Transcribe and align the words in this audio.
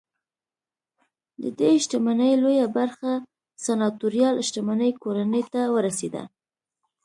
ددې 1.41 1.71
شتمنۍ 1.83 2.33
لویه 2.43 2.67
برخه 2.77 3.11
سناتوریال 3.65 4.35
شتمنۍ 4.47 4.91
کورنۍ 5.03 5.43
ته 5.53 5.61
ورسېده 5.73 6.23